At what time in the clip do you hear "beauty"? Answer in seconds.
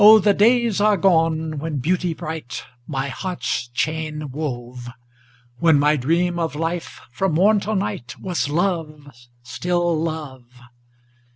1.77-2.11